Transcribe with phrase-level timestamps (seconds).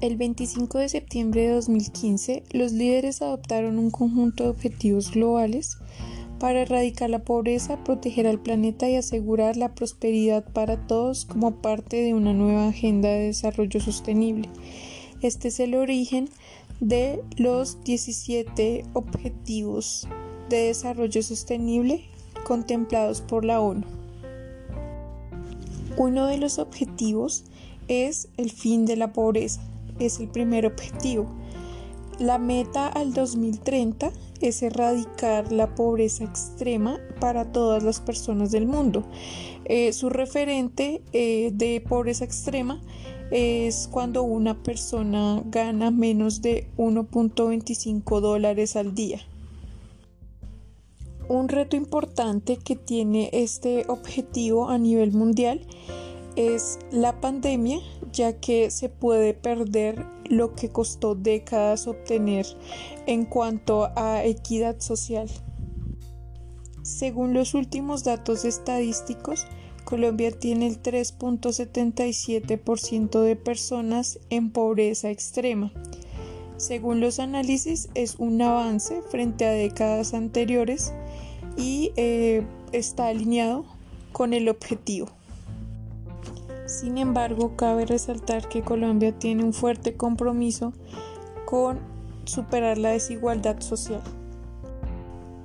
[0.00, 5.76] El 25 de septiembre de 2015, los líderes adoptaron un conjunto de objetivos globales
[6.38, 11.98] para erradicar la pobreza, proteger al planeta y asegurar la prosperidad para todos como parte
[11.98, 14.48] de una nueva agenda de desarrollo sostenible.
[15.20, 16.30] Este es el origen
[16.80, 20.08] de los 17 Objetivos
[20.48, 22.04] de Desarrollo Sostenible
[22.44, 23.84] contemplados por la ONU.
[25.98, 27.44] Uno de los objetivos
[27.88, 29.60] es el fin de la pobreza.
[30.00, 31.28] Es el primer objetivo.
[32.18, 34.10] La meta al 2030
[34.40, 39.04] es erradicar la pobreza extrema para todas las personas del mundo.
[39.66, 42.80] Eh, su referente eh, de pobreza extrema
[43.30, 49.20] es cuando una persona gana menos de 1.25 dólares al día.
[51.28, 55.60] Un reto importante que tiene este objetivo a nivel mundial
[56.36, 57.78] es la pandemia,
[58.12, 62.46] ya que se puede perder lo que costó décadas obtener
[63.06, 65.28] en cuanto a equidad social.
[66.82, 69.46] Según los últimos datos estadísticos,
[69.84, 75.72] Colombia tiene el 3.77% de personas en pobreza extrema.
[76.56, 80.92] Según los análisis, es un avance frente a décadas anteriores
[81.56, 83.64] y eh, está alineado
[84.12, 85.08] con el objetivo.
[86.70, 90.72] Sin embargo, cabe resaltar que Colombia tiene un fuerte compromiso
[91.44, 91.80] con
[92.26, 94.00] superar la desigualdad social.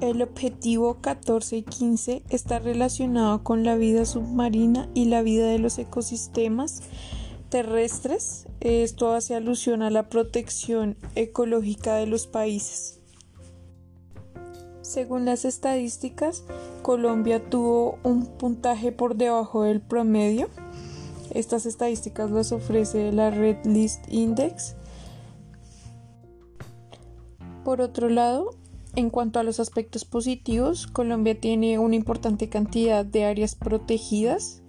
[0.00, 5.58] El objetivo 14 y 15 está relacionado con la vida submarina y la vida de
[5.58, 6.84] los ecosistemas
[7.50, 8.46] terrestres.
[8.60, 12.98] Esto hace alusión a la protección ecológica de los países.
[14.80, 16.44] Según las estadísticas,
[16.80, 20.48] Colombia tuvo un puntaje por debajo del promedio.
[21.30, 24.74] Estas estadísticas las ofrece la Red List Index.
[27.64, 28.50] Por otro lado,
[28.96, 34.62] en cuanto a los aspectos positivos, Colombia tiene una importante cantidad de áreas protegidas,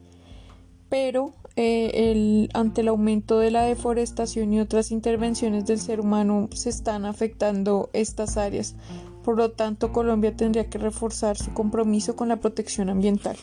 [0.90, 6.70] pero eh, ante el aumento de la deforestación y otras intervenciones del ser humano se
[6.70, 8.76] están afectando estas áreas.
[9.24, 13.38] Por lo tanto, Colombia tendría que reforzar su compromiso con la protección ambiental.